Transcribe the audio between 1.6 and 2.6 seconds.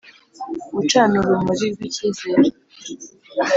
rw icyizere